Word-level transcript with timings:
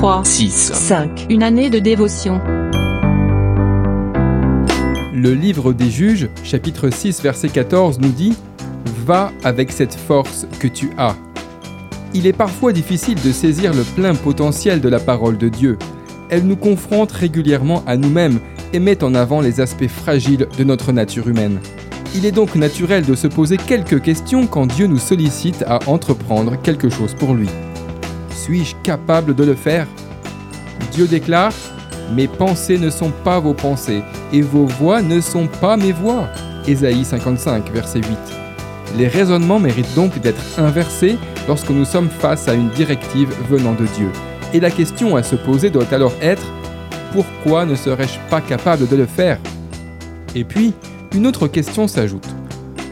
3, 0.00 0.24
6. 0.24 0.72
5. 0.72 1.26
Une 1.28 1.42
année 1.42 1.68
de 1.68 1.78
dévotion. 1.78 2.40
Le 5.12 5.34
livre 5.34 5.74
des 5.74 5.90
juges, 5.90 6.30
chapitre 6.42 6.88
6, 6.88 7.20
verset 7.20 7.50
14, 7.50 8.00
nous 8.00 8.08
dit 8.08 8.34
Va 9.04 9.30
avec 9.44 9.70
cette 9.70 9.92
force 9.92 10.46
que 10.58 10.68
tu 10.68 10.88
as. 10.96 11.16
Il 12.14 12.26
est 12.26 12.32
parfois 12.32 12.72
difficile 12.72 13.20
de 13.22 13.30
saisir 13.30 13.74
le 13.74 13.82
plein 13.82 14.14
potentiel 14.14 14.80
de 14.80 14.88
la 14.88 15.00
parole 15.00 15.36
de 15.36 15.50
Dieu. 15.50 15.76
Elle 16.30 16.46
nous 16.46 16.56
confronte 16.56 17.12
régulièrement 17.12 17.84
à 17.86 17.98
nous-mêmes 17.98 18.40
et 18.72 18.78
met 18.78 19.04
en 19.04 19.14
avant 19.14 19.42
les 19.42 19.60
aspects 19.60 19.86
fragiles 19.86 20.48
de 20.56 20.64
notre 20.64 20.92
nature 20.92 21.28
humaine. 21.28 21.60
Il 22.14 22.24
est 22.24 22.32
donc 22.32 22.54
naturel 22.54 23.04
de 23.04 23.14
se 23.14 23.26
poser 23.26 23.58
quelques 23.58 24.00
questions 24.00 24.46
quand 24.46 24.64
Dieu 24.64 24.86
nous 24.86 24.96
sollicite 24.96 25.62
à 25.66 25.78
entreprendre 25.86 26.56
quelque 26.62 26.88
chose 26.88 27.12
pour 27.12 27.34
lui. 27.34 27.50
Suis-je 28.44 28.74
capable 28.82 29.34
de 29.34 29.44
le 29.44 29.54
faire? 29.54 29.86
Dieu 30.92 31.06
déclare 31.06 31.52
Mes 32.14 32.26
pensées 32.26 32.78
ne 32.78 32.88
sont 32.88 33.12
pas 33.22 33.38
vos 33.38 33.52
pensées, 33.52 34.02
et 34.32 34.40
vos 34.40 34.64
voix 34.64 35.02
ne 35.02 35.20
sont 35.20 35.46
pas 35.46 35.76
mes 35.76 35.92
voix. 35.92 36.26
Ésaïe 36.66 37.04
55, 37.04 37.70
verset 37.70 37.98
8. 37.98 38.08
Les 38.96 39.08
raisonnements 39.08 39.58
méritent 39.58 39.94
donc 39.94 40.18
d'être 40.20 40.40
inversés 40.58 41.18
lorsque 41.48 41.68
nous 41.68 41.84
sommes 41.84 42.08
face 42.08 42.48
à 42.48 42.54
une 42.54 42.70
directive 42.70 43.28
venant 43.50 43.74
de 43.74 43.84
Dieu. 43.94 44.10
Et 44.54 44.60
la 44.60 44.70
question 44.70 45.16
à 45.16 45.22
se 45.22 45.36
poser 45.36 45.68
doit 45.68 45.92
alors 45.92 46.14
être 46.22 46.46
pourquoi 47.12 47.66
ne 47.66 47.74
serais-je 47.74 48.18
pas 48.30 48.40
capable 48.40 48.88
de 48.88 48.96
le 48.96 49.06
faire? 49.06 49.38
Et 50.34 50.44
puis, 50.44 50.72
une 51.14 51.26
autre 51.26 51.46
question 51.46 51.86
s'ajoute. 51.86 52.28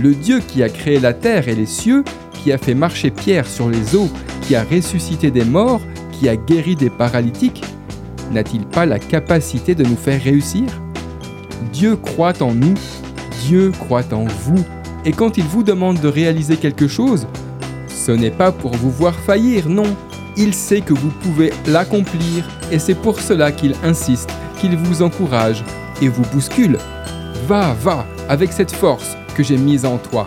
Le 0.00 0.12
Dieu 0.12 0.40
qui 0.40 0.64
a 0.64 0.68
créé 0.68 0.98
la 0.98 1.12
terre 1.12 1.48
et 1.48 1.54
les 1.54 1.66
cieux, 1.66 2.02
qui 2.32 2.50
a 2.50 2.58
fait 2.58 2.74
marcher 2.74 3.10
Pierre 3.10 3.46
sur 3.46 3.68
les 3.68 3.94
eaux, 3.94 4.10
qui 4.46 4.54
a 4.54 4.64
ressuscité 4.64 5.30
des 5.30 5.44
morts, 5.44 5.80
qui 6.12 6.28
a 6.28 6.36
guéri 6.36 6.76
des 6.76 6.90
paralytiques, 6.90 7.64
n'a-t-il 8.32 8.64
pas 8.66 8.86
la 8.86 8.98
capacité 8.98 9.74
de 9.74 9.84
nous 9.84 9.96
faire 9.96 10.22
réussir? 10.22 10.64
Dieu 11.72 11.96
croit 11.96 12.40
en 12.40 12.54
nous, 12.54 12.74
Dieu 13.46 13.72
croit 13.72 14.12
en 14.12 14.24
vous, 14.24 14.64
et 15.04 15.12
quand 15.12 15.36
il 15.36 15.44
vous 15.44 15.62
demande 15.62 16.00
de 16.00 16.08
réaliser 16.08 16.56
quelque 16.56 16.86
chose, 16.86 17.26
ce 17.88 18.12
n'est 18.12 18.30
pas 18.30 18.52
pour 18.52 18.72
vous 18.72 18.90
voir 18.90 19.14
faillir, 19.14 19.68
non. 19.68 19.96
Il 20.36 20.54
sait 20.54 20.80
que 20.80 20.94
vous 20.94 21.10
pouvez 21.22 21.52
l'accomplir, 21.66 22.48
et 22.70 22.78
c'est 22.78 22.94
pour 22.94 23.20
cela 23.20 23.50
qu'il 23.52 23.74
insiste, 23.82 24.30
qu'il 24.60 24.76
vous 24.76 25.02
encourage 25.02 25.64
et 26.00 26.08
vous 26.08 26.24
bouscule. 26.32 26.78
Va, 27.48 27.74
va, 27.82 28.06
avec 28.28 28.52
cette 28.52 28.72
force 28.72 29.16
que 29.34 29.42
j'ai 29.42 29.56
mise 29.56 29.84
en 29.84 29.98
toi. 29.98 30.26